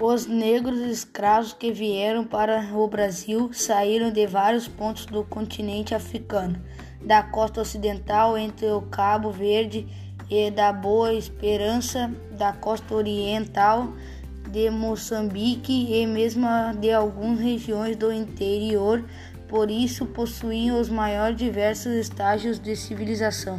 [0.00, 6.60] Os negros escravos que vieram para o Brasil saíram de vários pontos do continente africano,
[7.00, 9.88] da costa ocidental entre o Cabo Verde
[10.28, 13.94] e da Boa Esperança, da costa oriental
[14.50, 16.46] de Moçambique e mesmo
[16.78, 19.02] de algumas regiões do interior,
[19.48, 23.58] por isso possuíam os maiores diversos estágios de civilização.